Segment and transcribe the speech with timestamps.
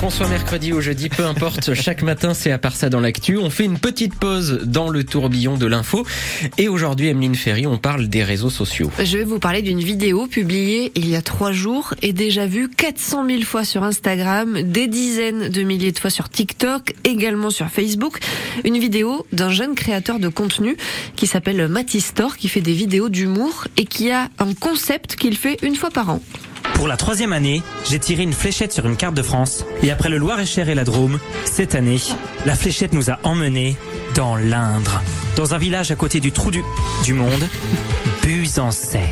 [0.00, 3.36] Qu'on soit mercredi ou jeudi, peu importe, chaque matin c'est à part ça dans l'actu.
[3.36, 6.06] On fait une petite pause dans le tourbillon de l'info.
[6.56, 8.90] Et aujourd'hui, Emeline Ferry, on parle des réseaux sociaux.
[8.98, 12.70] Je vais vous parler d'une vidéo publiée il y a trois jours et déjà vue
[12.70, 17.68] 400 000 fois sur Instagram, des dizaines de milliers de fois sur TikTok, également sur
[17.68, 18.20] Facebook.
[18.64, 20.78] Une vidéo d'un jeune créateur de contenu
[21.14, 25.58] qui s'appelle Matistor, qui fait des vidéos d'humour et qui a un concept qu'il fait
[25.62, 26.22] une fois par an.
[26.80, 29.66] Pour la troisième année, j'ai tiré une fléchette sur une carte de France.
[29.82, 31.98] Et après le Loir-et-Cher et la Drôme, cette année,
[32.46, 33.76] la fléchette nous a emmenés
[34.14, 35.02] dans l'Indre.
[35.36, 36.62] Dans un village à côté du trou du,
[37.04, 37.46] du monde,
[38.22, 39.08] Busancais.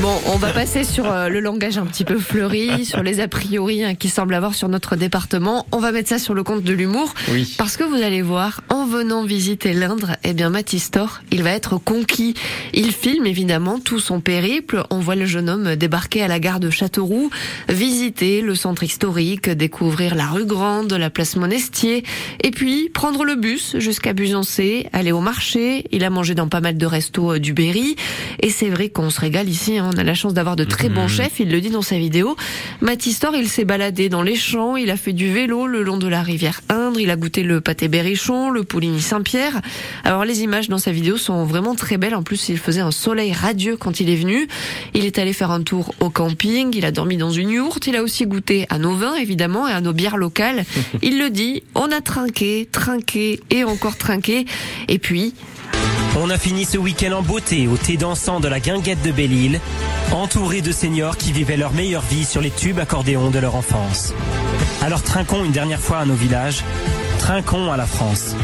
[0.00, 3.28] Bon, on va passer sur euh, le langage un petit peu fleuri, sur les a
[3.28, 5.66] priori hein, qui semblent avoir sur notre département.
[5.72, 7.14] On va mettre ça sur le compte de l'humour.
[7.30, 7.54] Oui.
[7.56, 11.78] Parce que vous allez voir, en venant visiter l'Indre, eh bien Matistor, il va être
[11.78, 12.34] conquis.
[12.74, 14.84] Il filme évidemment tout son périple.
[14.90, 17.30] On voit le jeune homme débarquer à la gare de Châteauroux,
[17.70, 22.04] visiter le centre historique, découvrir la rue Grande, la place Monestier,
[22.44, 25.86] et puis prendre le bus jusqu'à Busancé, aller au marché.
[25.90, 27.96] Il a mangé dans pas mal de restos euh, du Berry.
[28.40, 29.78] Et c'est vrai qu'on se régale ici.
[29.78, 29.90] hein.
[29.94, 31.40] On a la chance d'avoir de très bons chefs.
[31.40, 32.36] Il le dit dans sa vidéo.
[32.80, 34.76] Matistor, il s'est baladé dans les champs.
[34.76, 37.00] Il a fait du vélo le long de la rivière Indre.
[37.00, 39.60] Il a goûté le pâté berrichon, le pouligny Saint-Pierre.
[40.04, 42.14] Alors les images dans sa vidéo sont vraiment très belles.
[42.14, 44.46] En plus, il faisait un soleil radieux quand il est venu.
[44.94, 46.74] Il est allé faire un tour au camping.
[46.76, 47.86] Il a dormi dans une yourte.
[47.86, 50.64] Il a aussi goûté à nos vins, évidemment, et à nos bières locales.
[51.02, 51.62] Il le dit.
[51.74, 54.46] On a trinqué, trinqué et encore trinqué.
[54.88, 55.34] Et puis,
[56.18, 59.60] On a fini ce week-end en beauté au thé dansant de la guinguette de Belle-Île,
[60.12, 64.14] entouré de seniors qui vivaient leur meilleure vie sur les tubes accordéons de leur enfance.
[64.82, 66.64] Alors trinquons une dernière fois à nos villages,
[67.18, 68.34] trinquons à la France.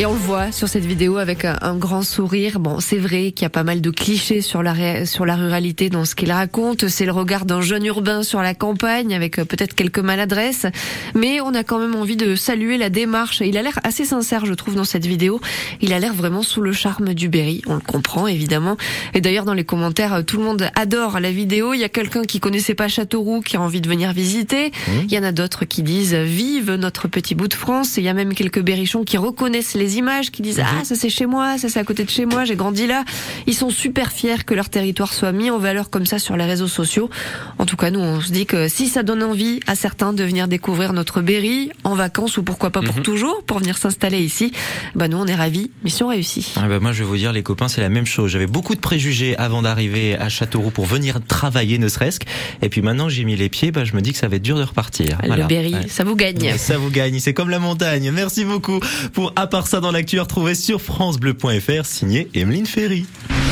[0.00, 2.60] Et on le voit sur cette vidéo avec un, un grand sourire.
[2.60, 5.90] Bon, c'est vrai qu'il y a pas mal de clichés sur la sur la ruralité
[5.90, 6.86] dans ce qu'il raconte.
[6.86, 10.66] C'est le regard d'un jeune urbain sur la campagne avec euh, peut-être quelques maladresses,
[11.16, 13.42] mais on a quand même envie de saluer la démarche.
[13.44, 15.40] Il a l'air assez sincère, je trouve, dans cette vidéo.
[15.80, 17.62] Il a l'air vraiment sous le charme du Berry.
[17.66, 18.76] On le comprend évidemment.
[19.14, 21.74] Et d'ailleurs, dans les commentaires, euh, tout le monde adore la vidéo.
[21.74, 24.70] Il y a quelqu'un qui connaissait pas Châteauroux qui a envie de venir visiter.
[25.02, 27.98] Il y en a d'autres qui disent vive notre petit bout de France.
[27.98, 30.94] Et il y a même quelques berrichons qui reconnaissent les images, qui disent ah ça
[30.94, 33.04] c'est chez moi, ça c'est à côté de chez moi, j'ai grandi là.
[33.46, 36.44] Ils sont super fiers que leur territoire soit mis en valeur comme ça sur les
[36.44, 37.10] réseaux sociaux.
[37.58, 40.22] En tout cas, nous on se dit que si ça donne envie à certains de
[40.24, 44.52] venir découvrir notre Berry en vacances ou pourquoi pas pour toujours, pour venir s'installer ici,
[44.94, 45.70] bah nous on est ravis.
[45.84, 46.52] Mission réussie.
[46.56, 48.30] Ah bah moi je vais vous dire les copains c'est la même chose.
[48.30, 52.26] J'avais beaucoup de préjugés avant d'arriver à Châteauroux pour venir travailler ne serait-ce que.
[52.62, 54.42] Et puis maintenant j'ai mis les pieds, bah, je me dis que ça va être
[54.42, 55.18] dur de repartir.
[55.22, 55.46] Le Voilà.
[55.46, 55.88] Berry, Ouais.
[55.88, 56.56] ça vous gagne.
[56.58, 58.10] Ça vous gagne, c'est comme la montagne.
[58.10, 58.80] Merci beaucoup
[59.12, 63.06] pour À part dans l'actu à retrouver sur francebleu.fr signé Emeline Ferry.